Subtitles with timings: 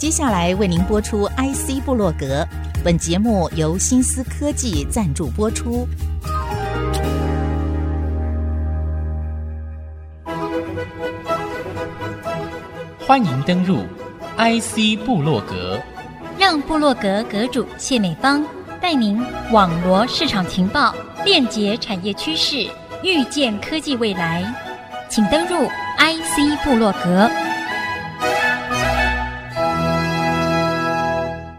[0.00, 2.42] 接下来为您播出 IC 部落格，
[2.82, 5.86] 本节目由新思科技赞助播出。
[13.06, 13.84] 欢迎登入
[14.38, 15.78] IC 部落格，
[16.38, 18.42] 让部落格阁主谢美芳
[18.80, 19.22] 带您
[19.52, 20.94] 网罗市场情报，
[21.26, 22.66] 链接产业趋势，
[23.04, 24.42] 预见科技未来。
[25.10, 27.30] 请登入 IC 部落格。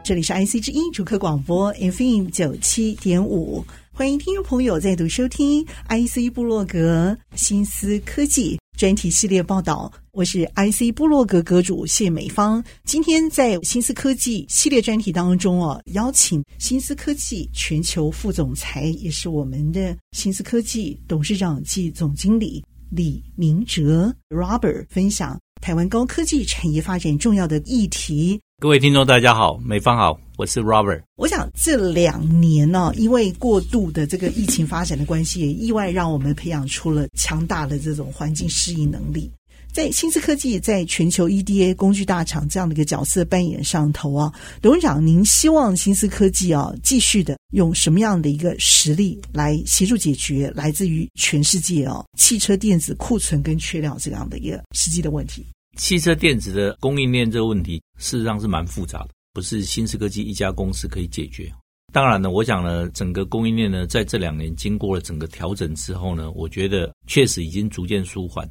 [0.04, 9.91] 这里是 IC 之音主客广播 FM 九七点五，欢迎听众朋友再度收听 IC 部落格新思科技专题系列报道。
[10.12, 12.64] 我是 IC 部落格阁主谢美芳。
[12.84, 28.41] 今天在新思科技系列专题当中啊，邀请新思科技全球副总裁，也是我们的新思科技董事长暨总经理李明哲 Robert 分享台湾高科技产业发展重要的议题。
[28.59, 31.03] 各位听众，大家好，美方好，我是 Robert。
[31.18, 39.31] 我想这两年呢、哦，因为过度的这个疫情发展的关系，也意外让我们培养出了强大的这种环境适应能力。
[39.72, 55.46] 在新思科技在全球 EDA 工具大厂这样的一个角色扮演上头啊，董事长，您希望新思科技啊继续的用什么样的一个实力来协助解决来自于全世界啊汽车电子库存跟缺料这样的一个实际的问题？
[55.77, 61.49] 汽车电子的供应链这个问题，事实上是蛮复杂的，不是新思科技一家公司可以解决。
[61.94, 68.50] 当然呢，我想呢，整个供应链呢，在这两年经过了整个调整之后呢，我觉得确实已经逐渐舒缓。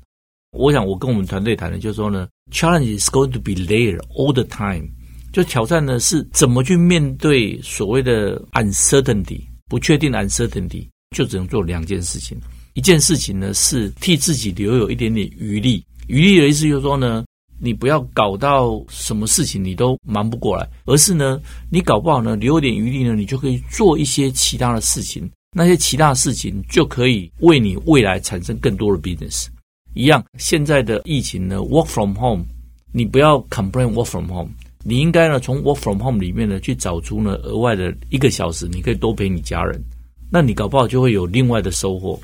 [0.53, 4.89] 我想我跟我们团队谈的，就是说呢，challenge is going to be there all the time。
[5.33, 12.37] 就挑战呢，是怎么去面对所谓的 uncertainty，不确定 uncertainty，就只能做两件事情。
[12.75, 15.85] 一件事情呢，是替自己留有一点点余力。
[16.09, 17.25] 余力的意思就是说呢，
[17.61, 25.31] 你不要搞到什么事情你都忙不过来，而是呢，你搞不好呢，留一点余力呢，你就可以做一些其他的事情。
[25.53, 29.47] 那些其他事情就可以为你未来产生更多的 business。
[29.95, 32.45] 一样，现在的疫情呢，work from home，
[32.93, 34.51] 你不要 complain work from home，
[34.85, 39.83] 你应该呢，从 work from home 里面呢，去找出呢额外的一个小时，你可以多陪你家人，
[40.31, 42.19] 那你搞不好就会有另外的收获。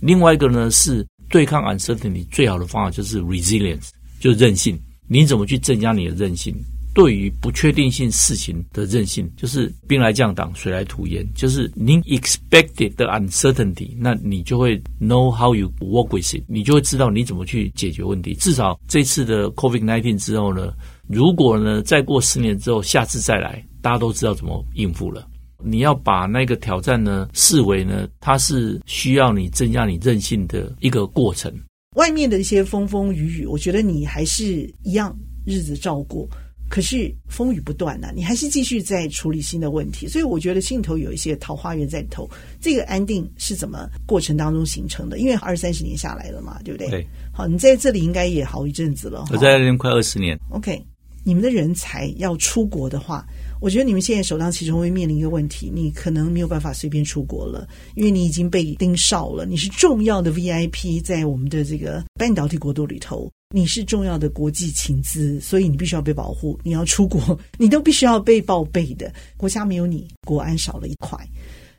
[0.00, 1.06] 另外一个呢是。
[1.32, 4.76] 对抗 uncertainty 最好的方法就是 resilience，就是韧性。
[5.06, 6.52] 你怎么去增加你的韧性？
[6.92, 11.26] 对于不确定性事情的韧性，就是兵来将挡，水来土掩。
[11.34, 18.34] 就是你 expected 的 uncertainty，那你就会 know how you work with it，你就会知道你怎么去解决问题。
[18.34, 20.72] 至少这次的 COVID-19 之后呢，
[21.06, 25.26] 如果呢再过十年之后，下次再来，大家都知道怎么应付了。
[25.62, 31.52] 你要把那个挑战呢视为呢，它是需要你增加你韧性的一个过程。
[31.96, 35.14] 外面的一些风风雨雨，我觉得你还是一样
[35.44, 36.26] 日子照过，
[36.70, 40.06] 可是风雨不断呐、啊，你还是继续在处理新的问题。
[40.06, 42.30] 所以我觉得心里头有一些桃花源在里头。
[42.60, 45.18] 这个安定是怎么过程当中形成的？
[45.18, 46.88] 因为二三十年下来了嘛，对不对？
[46.88, 47.06] 对。
[47.32, 49.26] 好，你在这里应该也好一阵子了。
[49.32, 50.38] 我在这边快二十年。
[50.50, 50.80] OK，
[51.24, 53.26] 你们的人才要出国的话。
[53.60, 59.44] 我觉得你们现在首当其冲会面临一个问题，你可能没有办法随便出国了，因为你已经被盯梢了。
[59.44, 66.58] 你是重要的 VIP，在我们的这个半导体国度里头，你是重要的国际情资，所以你必须要被保护。
[66.64, 69.12] 你要出国，你都必须要被报备的。
[69.36, 71.18] 国家没有你，国安少了一块。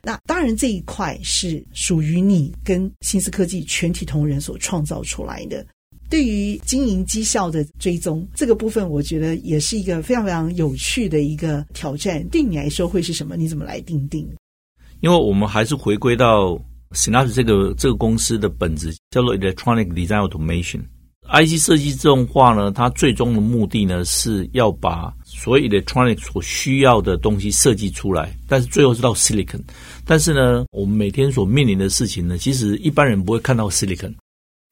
[0.04, 5.64] 那当然，这一块是属于你跟新思科技全体同仁所创造出来的。
[6.12, 12.22] 对于经营绩效的追踪这个部分，我觉得也是一个非常非常有趣的一个挑战。
[12.28, 13.34] 对你来说会是什么？
[13.34, 14.28] 你怎么来定定？
[15.00, 20.80] 因为我们还是回归到 Synapse 这个这个公司的本质，叫做 Electronic Design Automation。
[21.22, 29.62] IC 设计自动化呢，它最终的目的呢是要把所有 Electronic 所需要的东西设计出来，但是最后是到 Silicon。
[30.04, 34.12] 但是呢，我们每天所面临的事情呢，其实一般人不会看到 Silicon。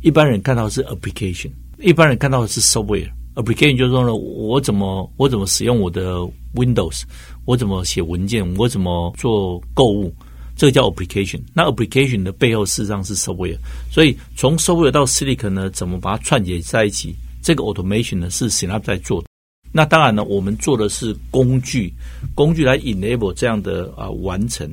[0.03, 3.11] 一般人看到的是 application，一般人看到的是 software。
[3.35, 6.19] application 就是说呢，我怎么我怎么使用我的
[6.55, 7.03] Windows，
[7.45, 10.13] 我怎么写文件，我怎么做购物，
[10.57, 11.41] 这个叫 application。
[11.55, 13.57] 那 application 的背后事实上是 software。
[13.91, 19.25] 所以从 software 到 silicon 呢，怎么把它串接在一起，这个 automation 呢是 Synopsys 在做。
[19.73, 21.93] 那当然呢，我们做的是工具，
[22.35, 24.69] 工具来 enable 这样的啊完成。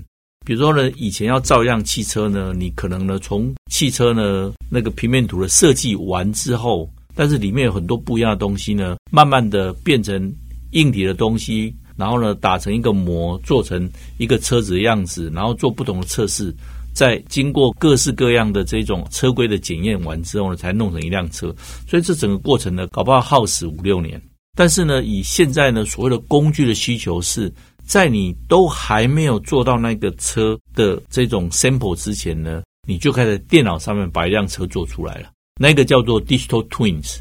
[0.48, 10.34] 比如说呢，以前要造一辆汽车呢，你可能呢从汽车呢那个平面图的设计完之后，但是里面有很多不一样的东西呢，慢慢的变成
[10.72, 16.56] 硬体的东西，然后呢打成一个模，做成一个车子的样子，然后做不同的测试，
[16.94, 21.54] 再经过各式各样的这种车规的检验完之后呢，才弄成一辆车。
[21.86, 24.22] 所以这整个过程呢，搞不好耗时五六年。
[24.56, 27.52] 但是呢，以现在呢所谓的工具的需求是
[27.88, 35.30] 在你都还没有做到那个车的这种 sample 之前呢，你就开始电脑上面把一辆车做出来了。
[35.60, 37.20] 那个叫做 digital twins，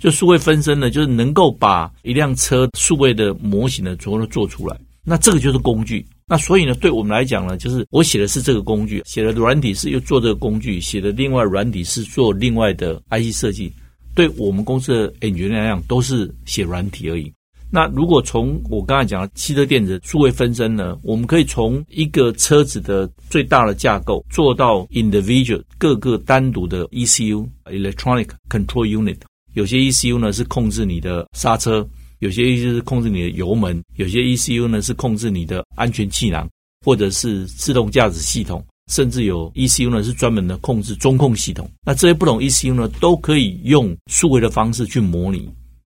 [0.00, 4.76] 就数位分身呢，就是能够把一辆车数位的模型呢，全部都做出来。
[5.04, 6.04] 那这个就是工具。
[6.26, 13.70] 那所以呢，对我们来讲呢，就是我写的是这个工具，写的软体是又做这个工具，写的另外软体是做另外的 IC 设计。
[14.14, 17.30] 对我们公司的 n 决定来讲，都是写软体而已。
[17.70, 29.18] 那如果从我刚才讲的汽车电子数位分身呢，我们可以从一个车子的最大的架构做到 individual 各个单独的 ECU（electronic control unit）。
[29.54, 31.86] 有些 ECU 呢是控制你的刹车。
[32.20, 36.48] 有些 ECU 是控制你的油门，有些 ECU 呢是控制你的安全气囊，
[36.82, 41.68] 或者是自动驾驶系统，甚至有 ECU 呢是专门的控制中控系统。
[41.84, 45.46] 那这些不同 ECU 呢都可以用数位的方式去模拟。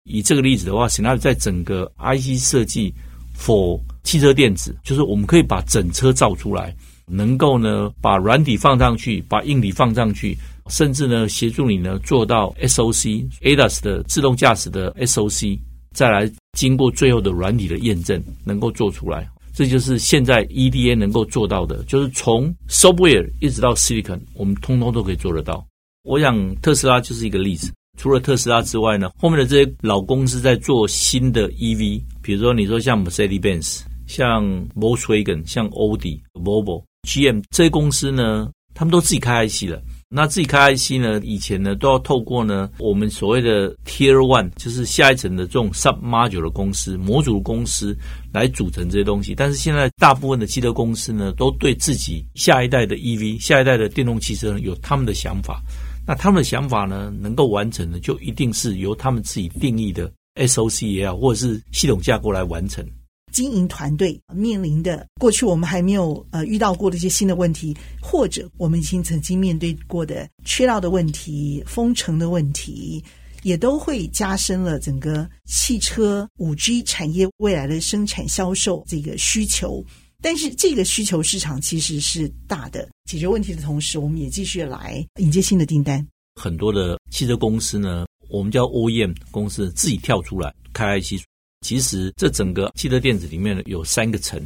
[0.06, 2.94] 以这个例子的话显然在整个 IC 设计
[3.38, 6.74] for 汽车电子，就是我们可以把整车造出来，
[7.07, 10.38] 能够呢把软体放上去，把硬体放上去，
[10.69, 15.60] 甚至呢协助你呢做到 SOC ADAS 的自动驾驶的 SOC。
[15.92, 25.66] 再来经过最后的软体的验证，能够做出来，这就是现在 EDA 能够做到的，就是从 software 一直到 silicon，我们通通都可以做得到。
[26.04, 27.72] 我想特斯拉就是一个例子。
[27.97, 34.45] 除了特斯拉之外呢，后面的这些老公司在做新的 EV，比如说你说像 Mercedes-Benz、像
[34.75, 39.81] Volkswagen、像 Audi、Volvo、GM 这些公司呢，他们都自己开 IC 了。
[40.07, 41.19] 那自己开 IC 呢？
[41.24, 47.98] 以前呢都要透过呢我们所谓的 Tier One，就是下一层的这种 Sub Module 的公司、模组公司
[48.31, 49.33] 来组成这些东西。
[49.36, 55.62] 但是现在大部分的汽车公司呢，都对自己下一代的 EV、下一代的电动汽车有他们的想法。
[56.07, 62.86] 那他们的想法呢，能够完成的，就一定是由他们自己定义的 SOC 也好，或者是系统架构来完成。
[63.31, 73.04] 经营团队面临的过去我们还没有呃遇到过的一些新的问题，或者我们已经曾经面对过的缺料的问题、封城的问题，
[73.44, 79.84] 也都会加深了整个汽车五 G 产业未来的生产销售这个需求。
[80.22, 86.06] 但是这个需求市场其实是大的，解决问题的同时，我们也继续来迎接新的订单。
[86.42, 91.22] 很多的汽车公司呢，我们叫 OEM 公司自己跳出来开 IC。
[91.62, 94.42] 其实，这整个汽车电子里面呢，有三个层，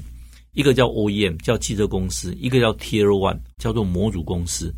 [0.52, 4.70] 一个叫 OEM，叫汽车公司；一个叫 Tier One，叫做模组公司；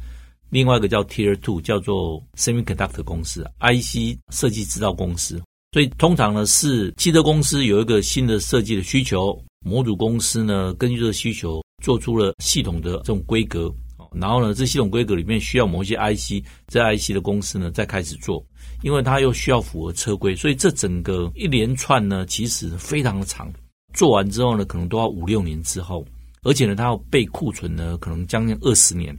[0.52, 5.42] 另外一个叫 Tier Two，叫做 Semiconductor 公司，IC 设计制造公司。
[5.74, 13.74] 所以，通常呢是汽车公司有一个新的设计的需求，模组公司呢根据这个需求做出了系统的这种规格。
[14.14, 18.46] 然后呢，这系统规格里面需要某一些 IC，这 IC 的公司呢再开始做，
[18.84, 23.50] 因为它又需要符合车规，所以这整个一连串呢其实非常的长，
[23.94, 26.06] 做完之后呢可能都要五六年之后，
[26.44, 29.18] 而且呢它要备库存呢可能将近二十年，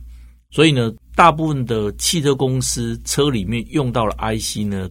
[0.51, 4.91] 所以呢大部分的汽车公司车里面用到了 IC 呢，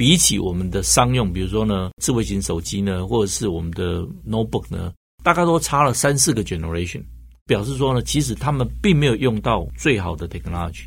[0.00, 7.02] 比起我们的商用，比如说呢智慧型手机呢，或者是我们的 notebook 呢，大概都差了三四个 generation。
[7.46, 10.84] 表示说呢，其实他们并没有用到最好的 technology。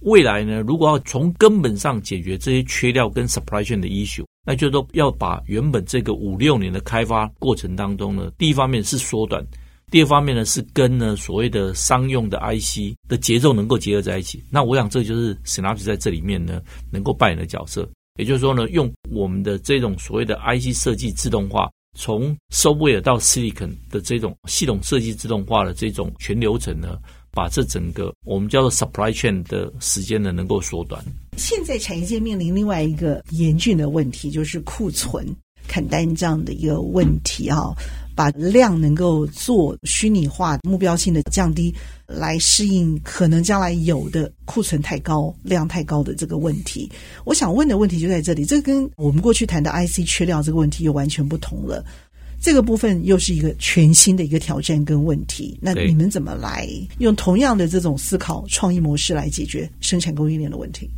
[0.00, 9.42] 未来呢，如果要从根本上解决这些缺料跟 supply chain 的 issue，那就都要把原本这个五六年的开发过程当中呢，第一方面是缩短，
[9.90, 14.44] 第二方面呢是跟呢所谓的商用的 IC 的节奏能够结合在一起。
[14.50, 21.70] 那我想这就是 Synopsys 在这里面呢能够扮演的角色，也就是说呢，用我们的这种所谓的 IC 设计自动化。
[21.94, 26.96] 从 software 到 silicon 的这种系统设计自动化的这种全流程呢，
[27.32, 31.04] 把这整个我们叫做 supply chain 的时间呢，能够缩短。
[31.36, 35.26] 现在产业界面临另外一个严峻的问题，就是库存
[35.68, 37.58] 砍单这样的一个问题啊。
[38.14, 41.74] 把量能够做虚拟化、目标性的降低，
[42.06, 46.90] 来适应可能将来有的库存太高、量太高的这个问题。
[47.24, 51.84] 我想问的问题就在这里，这跟我们过去谈的 IC 缺料这个问题又完全不同了。
[52.40, 55.56] 这个部分又是一个全新的一个挑战跟问题。
[55.62, 60.90] 那你们怎么来用同样的这种思考创意模式来解决生产供应链的问题？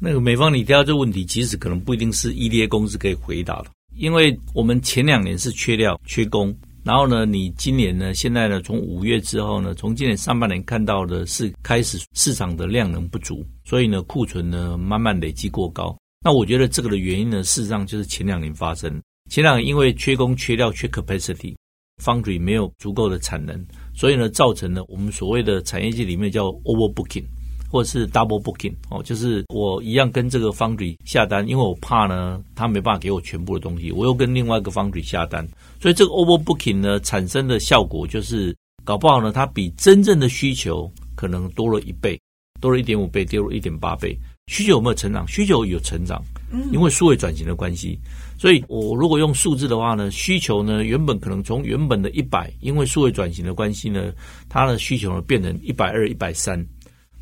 [0.00, 3.66] 那个美方，你提到这个问题，其实可能不一定是 EDA 公司可以回答的。
[3.96, 15.96] 因为我们前两年是缺料、缺工，然后呢，你今年呢，现在呢，从五月之后呢，从今年上半年看到的是开始市场的量能不足，所以呢，库存呢慢慢累积过高。
[16.22, 19.00] 那我觉得这个的原因呢，事实上就是前两年发生，
[19.30, 27.24] 前两年因为缺工、缺料、缺 capacity，foundry 没有足够的产能，所以呢，造成了我们所谓的产业界里面叫 overbooking，
[27.70, 35.46] 或者是 double booking 哦，就是我一样跟这个 foundry 下单，因为我怕呢，他没办法给我全部的东西，我又跟另外一个 foundry 下单，
[35.80, 42.20] 所以这个 over booking 呢产生的效果就是，搞不好呢，它比真正的需求可能多了一倍，
[42.60, 44.16] 多了一点五倍，多了一点八倍。
[44.48, 45.26] 需求有没有成长？
[45.26, 46.22] 需求有成长，
[46.70, 47.98] 因为数位转型的关系。
[48.38, 54.12] 所以我如果用数字的话呢，需求呢原本可能从原本的一百，因为数位转型的关系呢，
[54.48, 56.64] 它的需求呢变成一百二、一百三。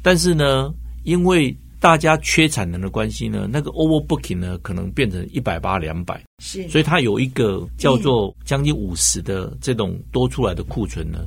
[0.04, 0.70] 但是呢，
[1.04, 6.22] 因为大家缺产能的关系呢，那个 overbooking 呢可能变成一百八、两百。
[6.42, 11.26] 是，所以它有一个叫做将近五十的这种多出来的库存呢，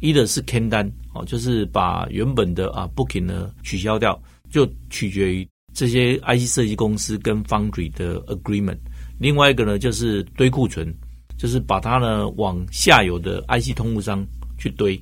[0.00, 4.20] 一的是 can 单哦，就是把原本的啊 booking 呢取消掉。
[4.50, 8.78] 就取决于这些 IC 设计公司跟 Foundry 的 agreement。
[9.16, 10.92] 另外一个呢，就是堆库存，
[11.38, 14.26] 就是把它呢往下游的 IC 通路商
[14.58, 15.00] 去堆。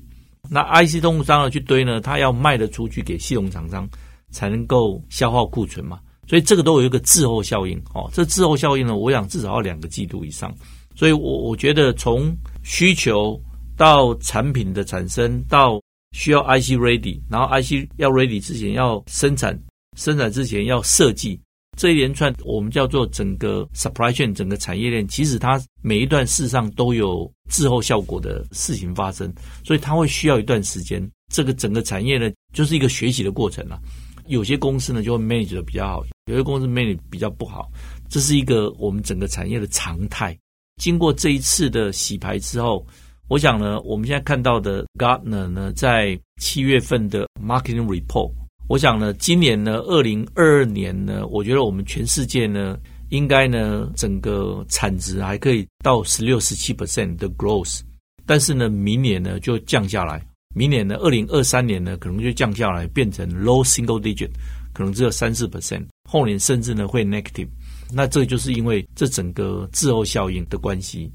[0.49, 3.87] 那 IC 通路商呢去堆呢，它要卖得出去给系统厂商，
[4.31, 5.99] 才能够消耗库存嘛。
[6.27, 8.09] 所以这个都有一个滞后效应哦。
[8.13, 10.53] 这滞后效应呢，我想至少要两个季度以上。
[10.95, 13.39] 所以我我觉得从需求
[13.77, 19.57] 到产品的产生到需要 IC ready，然后 IC 要 ready 之前要生产，
[19.95, 21.39] 生产之前要设计，
[21.79, 29.33] 这一连串我们叫做整个 supply chain 整个产业链，其实它每一段事实上都有滞后效果的事情发生，
[29.63, 31.01] 所以它会需要一段时间。
[31.31, 33.79] 这个整个产业呢，就是一个学习的过程了。
[34.27, 37.71] 有些公司呢就会 manage 的比较好，有些公司 manage 比较不好，
[38.09, 40.37] 这是一个我们整个产业的常态。
[40.81, 42.85] 经过这一次的洗牌之后。
[43.29, 48.31] 我想呢，我们现在看到的 Gartner 呢，在七月份的 Marketing Report，
[48.69, 52.77] 我想呢，今年呢，二零二二年呢，我觉得我们全世界呢，
[53.09, 57.79] 应该呢，整个产值还可以到十六、十七 percent 的 growth，
[58.27, 60.23] 但是呢，明年呢就降下来，
[60.53, 64.29] 明年呢，二零二三年呢，可能就降下来，变成 low single digit，
[64.71, 67.49] 可能只有三四 percent，后年甚至呢会 negative，
[67.91, 71.11] 那这就是因为这整个滞后效应的关系。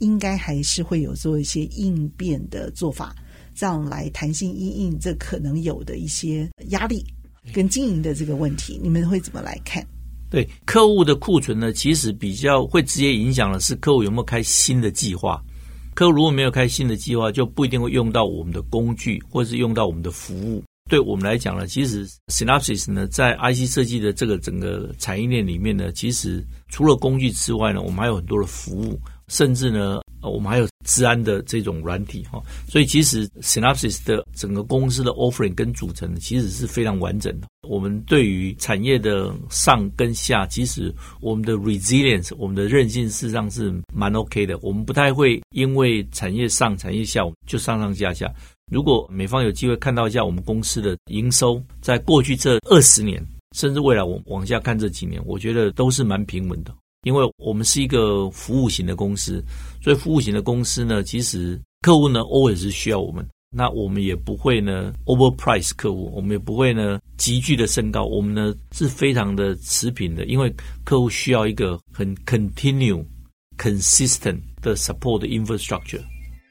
[0.00, 3.14] 应该还是会有做一些应变的做法，
[3.60, 7.04] 这样来弹性因应这可能有的一些压力
[7.52, 9.86] 跟经营的这个问题，你们会怎么来看？
[10.30, 15.38] 对客户的库存呢，其实比较会直接影响的是客户有没有开新的计划。
[15.92, 20.64] 客户如果没有开新的计划，就不一定会用到我们的工具，或是用到我们的服务。
[20.88, 28.98] 对我们来讲呢，其实 Synopsys 呢，在 IC 设计的这个整个产业链里面呢，其实除了工具之外呢，我们还有很多的服务。
[29.28, 37.46] 甚至呢，呃我们还有治安的这种软体哈，所以其实 Synopsys 的整个公司的 offering 跟组成其实是非常完整的。
[37.68, 44.58] 我们对于产业的上跟下，其实我们的 resilience，我们的韧性事实上是蛮 OK 的。
[44.62, 48.32] 我们不太会因为产业上、产业下就上上下下。
[48.72, 53.24] 如果美方有机会看到一下我们公司的营收，在过去这二十年，
[53.56, 56.74] 甚至未来我往下看这几年，我觉得都是蛮平稳的。
[57.02, 59.42] 因为我们是一个服务型的公司，
[59.82, 70.54] 所以服务型的公司呢，其实客户呢 always 是需要我们，那我们也不会呢 overprice 客户，我们也不会呢急剧的升高，我们呢是非常的持平的，因为
[70.84, 73.02] 客户需要一个很 continue、
[73.56, 76.02] consistent 的 support infrastructure。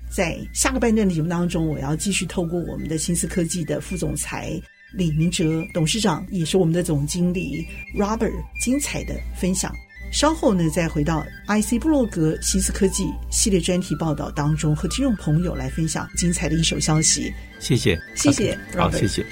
[0.09, 4.59] 在下个半段的节目当中，我要继续透过我们的新思科技的副总裁
[4.91, 7.63] 李明哲董事长，也是我们的总经理
[7.95, 9.71] Robert 精彩的分享。
[10.11, 17.31] 稍后呢，再回到 IC 布洛格新思科技系列专题报道当中，和听众朋友来分享精彩的一手消息。
[17.59, 19.23] 谢谢，谢谢.好，谢谢。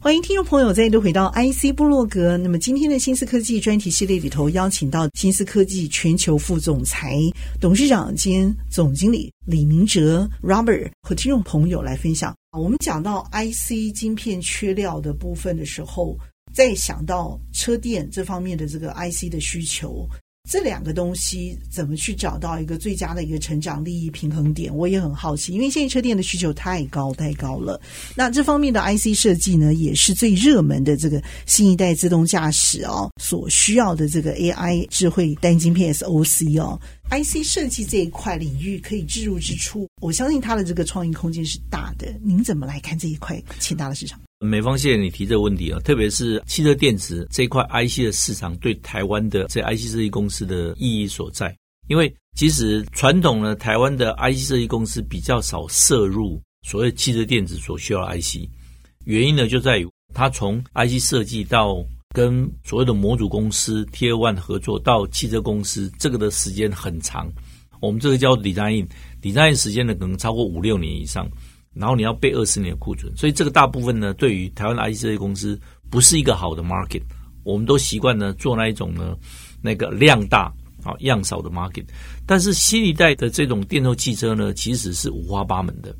[0.00, 2.36] 欢迎听众朋友再度回到 IC 布洛格。
[2.36, 7.16] 那么今天的新思科技专题系列里头，邀请到新思科技全球副总裁、
[7.60, 12.34] 董事长兼总经理李明哲 Robert 和听众朋友来分享。
[12.52, 16.18] 我们讲到 IC 晶片缺料的部分的时候。
[16.54, 20.08] 再想到车电这方面的这个 IC 的需求，
[20.48, 24.72] 这两个东西怎么去找到一个最佳的一个成长利益平衡点？
[24.72, 27.80] 我也很好奇，因为现在车电的需求太高太高了。
[28.14, 36.78] 那这方面的 IC 设计呢，也是最热门的这个新一代自动驾驶哦所需要的这个 AI 智慧单晶片 SoC 哦
[37.10, 42.14] ，IC 设计这一块领域可以置入之处，我相信它的这个创意空间是大的。
[42.22, 44.20] 您怎么来看这一块潜大的市场？
[44.44, 51.56] 美方谢谢你提这个问题啊，特别是汽车电子这一块 IC 的市场对台湾的这 IC 设计公司的意义所在。
[51.88, 58.48] 因为其实传统呢，台湾的 IC 设计公司比较少涉入所谓汽车电子所需要的 IC，
[59.04, 61.84] 原因呢就在于它从 IC 设计到
[62.14, 67.30] 跟所谓的模组公司 Tier One 合作到汽车公司，这个的时间很长。
[67.80, 71.28] 我们这个叫 design，design 时间呢可能超过五六年以上。
[71.74, 75.58] 然后你要备二十年的库存，所以这个大部分呢，对于台湾的 IC 设计公司
[75.90, 77.02] 不是一个好的 market。
[77.42, 79.14] 我们都习惯呢做那一种呢，
[79.60, 80.52] 那个量大
[80.82, 81.84] 啊样少的 market。
[82.24, 85.94] 但是新一代的这种电动汽车呢，其实是五花八门的。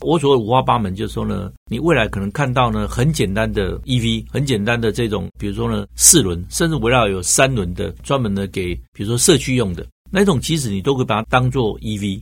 [0.00, 12.20] 我所谓五花八门，就是说呢，你未来可能看到呢很简单的 EV，很简单的这种，比如说呢四轮，甚至围绕有三轮的，专门的给比如说社区用的那种，其实你都可以把它当做 EV。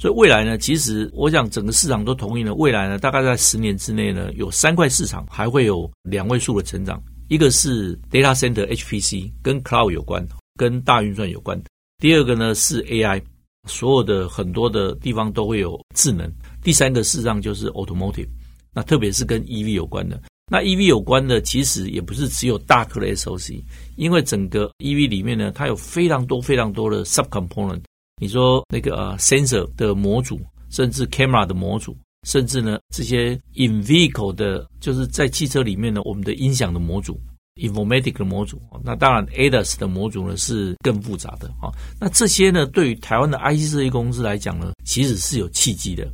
[0.00, 10.26] 所以未来呢，其实我想整个市场都同意了，未来呢大概在十年之内呢，有三块市场还会有两位数的成长，一个是 Data Center HPC，跟 Cloud 有关，
[10.58, 11.56] 跟大运算有关；
[11.98, 13.22] 第二个呢是 AI，
[13.68, 16.28] 所有的很多的地方都会有智能。
[16.64, 18.28] 第三个事实上就是 automotive，
[18.74, 20.20] 那特别是跟 EV 有关的。
[20.50, 23.62] 那 EV 有关的其实也不是只有大颗的 SOC，
[23.96, 27.82] 因为整个 EV 里面呢，它有非常多非常多的 subcomponent。
[28.22, 30.38] 你说那个呃 sensor 的模组，
[30.70, 37.20] 甚至 camera 的模组，甚至呢这些 in vehicle 的，就是在汽车里面呢，我们的音响的模组
[37.56, 38.62] ，informatic 的模组。
[38.84, 41.66] 那当然 ADAS 的模组呢是更复杂的啊。
[42.00, 46.08] 那这些呢，对于台湾的 IC 设计公司来讲呢，其实是有契机的。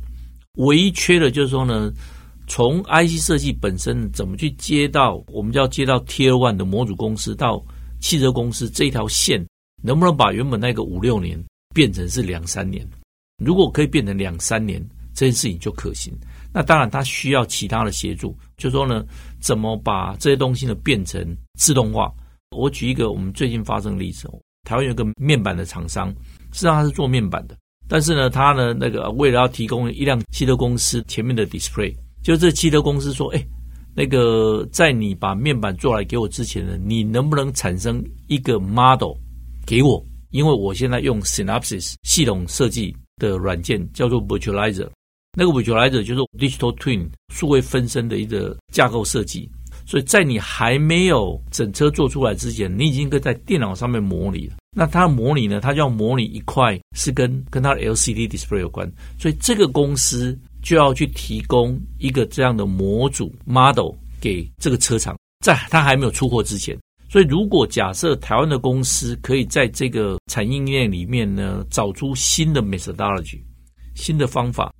[0.57, 1.93] 唯一缺的就是说呢，
[2.47, 7.63] 从 IC 设计本身怎么去接到，我们就要接到 Tier One 的模组公司到
[7.99, 9.45] 汽车公司这一条线，
[9.83, 11.39] 能不能把原本那个五六年
[11.73, 12.87] 变成是两三年？
[13.43, 14.83] 如果可以变成两三年，
[15.13, 16.13] 这件事情就可行。
[16.51, 19.05] 那当然，它需要其他的协助，就说呢，
[19.39, 21.23] 怎么把这些东西呢变成
[21.59, 22.11] 自动化？
[22.57, 24.27] 我举一个我们最近发生的例子，
[24.63, 26.09] 台湾有个面板的厂商，
[26.51, 27.55] 实际上它是做面板的。
[27.87, 33.47] 但是呢，他呢，那个为了要提供一辆汽车公司前面的 display，就这汽车公司说，哎，
[33.95, 39.13] 那个在你把面板做来给我之前呢，你能不能产生一个 model
[39.65, 40.03] 给我？
[40.31, 44.89] 因为我现在用 Synopsys 系统设计的软件叫做 Virtualizer，
[45.37, 49.49] 那个 Virtualizer 就是 Digital Twin 数位分身的一个架构设计。
[49.85, 54.53] 所以在你还没有整车做出来之前，你已经可以在电脑上面模拟了。
[54.77, 55.59] 那它模拟呢？
[55.59, 58.87] 它就要模拟一块是跟跟它的 LCD display 有关，
[59.17, 66.77] 所以这个公司就要去提供一个这样的模组 model 给这个车厂，在它还没有出货之前。
[67.09, 73.41] 所以如果假设台湾的公司可以在这个产业链里面呢，找出新的 methodology、
[73.95, 74.71] 新的方法，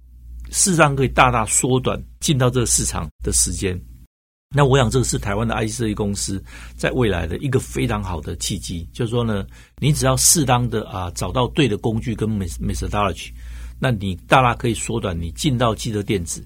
[0.52, 3.80] 事实上可以大大缩短进到这个市场的时间。
[4.56, 6.44] 那我想，这个是台湾的 IC 设计公司
[6.76, 9.46] 在未来的一个非常好的契机，就是说呢，
[9.78, 13.32] 你只要适当的啊找到对的工具跟 methodology，
[13.80, 16.44] 那你大大可以缩短你进到汽车电子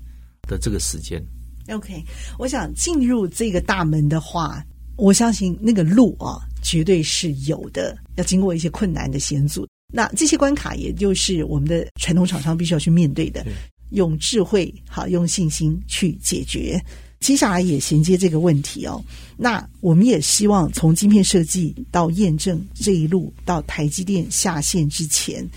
[0.47, 1.21] 的这个时间。
[1.69, 2.03] OK，
[2.37, 4.61] 我想进入这个大门的话，
[4.95, 9.67] 我相信那个路啊，绝对是有的，要经过一些困难的险阻。
[9.93, 13.53] 那这些关卡，也就是我们的传统厂商必须要去面对的，对。
[13.91, 16.83] 用智慧好，用信心去解决。
[17.19, 18.99] 接下来也衔接这个问题哦，
[19.37, 25.47] 那我们也希望从晶片设计到验证这一路到台积电下线之前，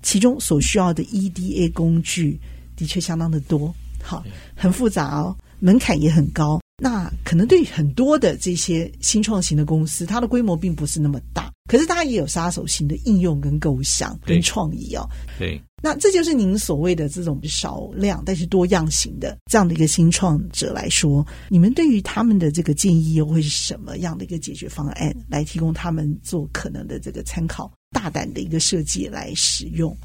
[0.00, 2.40] 其中所需要的 EDA 工具
[2.76, 6.60] 的确相当的多，好，很复杂哦，门槛也很高。
[6.78, 15.08] 那可能对很多的这些新创型的公司，它的规模并不是那么大，可是它也有杀手型的应用跟构想跟创意哦。
[15.38, 15.60] 对。
[15.84, 29.96] 那这就是您所谓的这种少量但是多样型的这样的一个新创者来说，你们对于他们的这个建议又会是什么样的一个解决方案，来提供他们做可能的这个参考，大胆的一个设计来使用？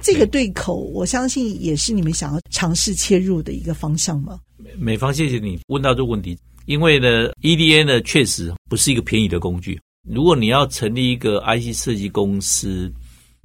[0.00, 4.38] 这个对口，我相信也是你们想要尝试切入的一个方向吗？
[4.78, 9.80] 美方，谢谢你问到这个问题，因为呢，EDA 呢确实不是一个便宜的工具。
[10.08, 12.92] 如果你要成立一个 IC 设计公司，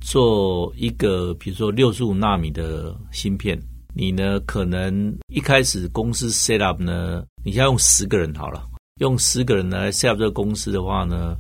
[0.02, 3.60] 做一个比如说六十五纳米的芯片，
[3.94, 8.66] 你呢可能一开始公司 set up 呢，你先用十个人好了，
[9.00, 11.36] 用十个人来 set up 这个公司的话呢，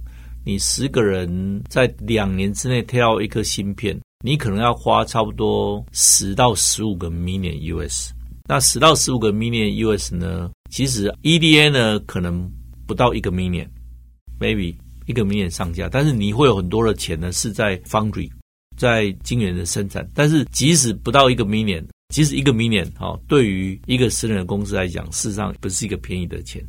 [0.46, 8.13] 你十个人在两年之内挑一颗芯片，你可能要花差不多十到十五个 million US。
[8.49, 12.51] 那十到十五个 million US 呢，其实 EDA 呢可能
[12.88, 18.27] 不到一个 million，maybe 一个 million 上架，但是你会有很多的钱呢是在 foundry。
[18.75, 26.65] 在晶圆的生产，但是即使不到一个 million，即使一个 million，哦，对于一个私人的公司来讲，事实上不是一个便宜的钱。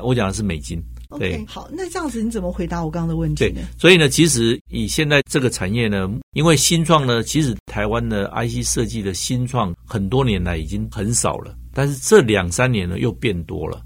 [0.00, 0.82] 我讲的是美金。
[1.18, 3.60] 对，okay, 好，那这样子你怎么回答我刚刚的问题呢？
[3.60, 13.82] 对，所以呢，其实以现在这个产业呢，因为新创呢，其实台湾的 IC 设计的新创很多年来已经很少了，但是这两三年呢又变多了，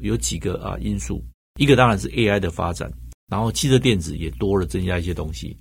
[0.00, 1.22] 有几个啊因素，
[1.58, 2.90] 一个当然是 AI 的发展，
[3.30, 5.56] 然后汽车电子也多了增加一些东西。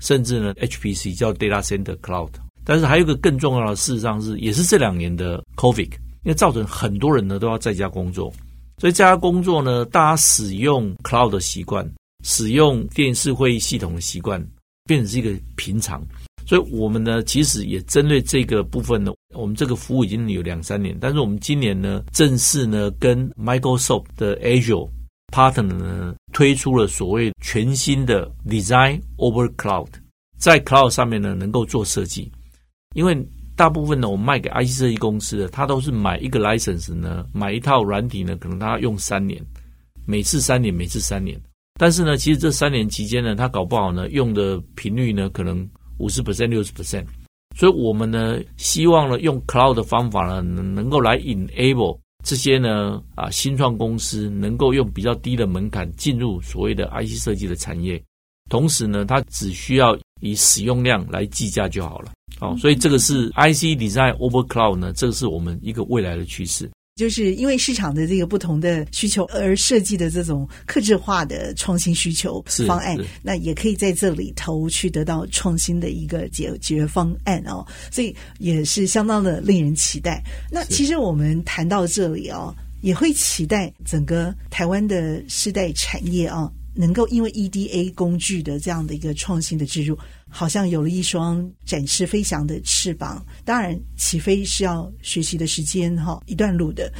[0.00, 2.30] 甚至呢，HPC 叫 Data Center Cloud，
[2.64, 5.90] 但是还有一个更重要的，事实上是也是这两年的 COVID，
[6.22, 8.32] 因为造成很多人呢都要在家工作，
[8.78, 11.88] 所以在家工作呢，大家使用 Cloud 的习惯，
[12.24, 14.40] 使用电视会议系统的习惯，
[14.84, 16.02] 变成是一个平常。
[16.46, 24.88] 所以我们呢，其实也针对这个部分呢，我们这个服务已经有两三年，但是我们今年呢，正式呢跟 Microsoft 的 Azure
[25.30, 29.88] Partner 呢推出了所谓全新的 Design over Cloud，
[30.38, 32.32] 在 Cloud 上面呢能够做设计，
[32.94, 33.14] 因为
[33.58, 39.44] 大部分呢我们卖给 IC 设计公司的，他都是买一个 license 呢，买一套软体呢，可能他用三年，
[40.06, 41.38] 每次三年，每次三年，
[41.78, 45.68] 但是呢，其实这三年期间呢，他搞不好呢用的频率呢可能。
[46.00, 47.04] 五十 percent 六十 percent，
[47.56, 58.00] 所以我们呢希望呢用 cloud 的方法呢能能够来 enable 这些呢啊新创公司能够用比较低的门槛进入所谓的 IC 设计的产业，
[58.48, 62.12] 同时呢它只需要以使用量来计价就好了。
[62.38, 66.70] 好，所以这个是 IC design over cloud 呢，这个是我们一个未来的趋势。
[66.96, 80.20] 就是因为市场的这个不同的需求而设计的这种克制化的创新需求方案，那也可以在这里头去得到创新的一个解决方案哦，所以也是相当的令人期待。
[80.50, 86.50] 那其实我们谈到这里哦，也会期待整个台湾的世代产业啊。
[86.78, 93.26] 能够因为 EDA 工具的这样的一个创新的植入，好像有了一双展翅飞翔的翅膀。
[93.44, 96.92] 当然，起飞是要学习的时间哈，一段路的。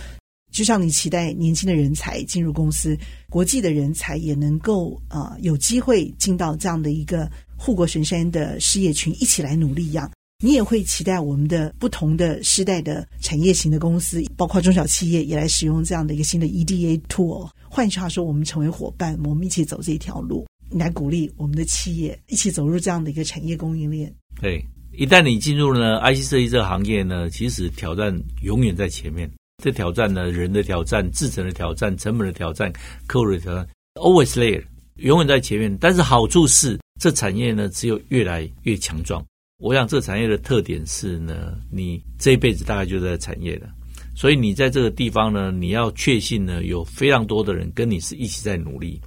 [0.51, 2.99] 就像你期待年轻的人才进入公司，
[3.31, 10.11] 国际的人才也能够啊、呃、有机会进到这样的一个护国神山的事业群，一起来努力一样。
[10.41, 17.51] 你也会期待我们的不同的世代的产业型的公司，包括中小企业，也来使用这样的一个新的 EDA tool。
[17.69, 24.15] 换句话说，我们成为伙伴，我们一起走这条路，来鼓励我们的企业一起走入这样的一个产业供应链。
[24.41, 29.29] 对，一旦你进入了 IC 设计这个行业呢，其实挑战永远在前面。
[29.61, 32.73] 这挑战呢，人的挑战、制程的挑战、成本的挑战、
[33.09, 34.63] 客户的挑战，always there，
[34.99, 35.77] 永远在前面。
[35.81, 39.21] 但是好处是，这产业呢，只有越来越强壮。
[39.59, 43.69] 我想这产业的特点是呢，你这一辈子大概就在产业了，
[44.15, 49.01] 所以你在这个地方呢，你要确信呢，有非常多的人跟你是一起在努力，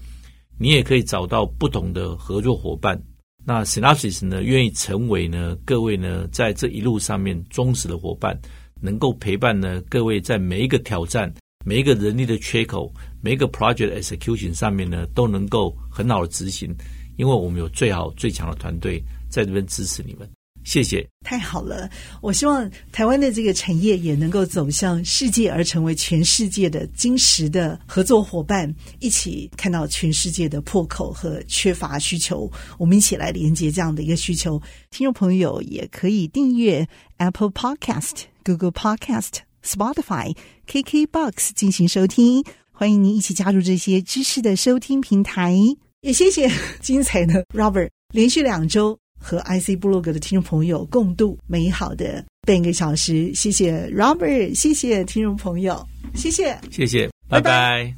[0.59, 3.01] 你也可以找到不同的合作伙伴。
[3.45, 8.37] 那 Synopsys 呢，愿意成为呢各位呢在这一路上面忠实的伙伴，
[8.81, 11.33] 能够陪伴呢各位在每一个挑战、
[11.65, 16.75] 每一个人力的缺口、每一个 project execution 上面呢，都能够很好的执行，
[17.15, 20.29] 因为我们有最好最强的团队在这边支持你们。
[20.71, 21.89] 谢谢，太好了！
[22.21, 34.61] 我希望台湾的这个产业也能够走向世界，而成为全世界的精实的合作伙伴，一起看到全世界的破口和缺乏需求，我们一起来连接这样的一个需求。
[34.91, 40.33] 听众朋友也可以订阅 Apple Podcast、Google Podcast、Spotify、
[40.69, 42.45] KKBox 进行收听。
[42.71, 45.53] 欢迎您一起加入这些知识的收听平台。
[45.99, 49.00] 也谢谢精彩的 Robert，连续两周。
[49.21, 57.41] 和 IC 部落格的听众朋友共度美好的半个小时，谢谢 Robert，谢谢听众朋友，谢谢，谢谢，拜拜。
[57.41, 57.95] 拜拜。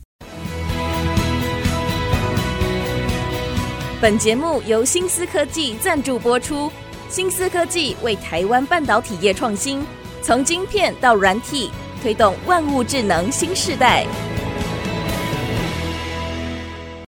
[4.02, 6.70] 本节目由新思科技赞助播出，
[7.10, 9.82] 新思科技为台湾半导体业创新，
[10.22, 14.06] 从晶片到软体，推动万物智能新时代。